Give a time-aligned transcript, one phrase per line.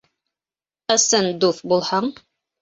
[0.95, 2.11] Ысын дуҫ булһаң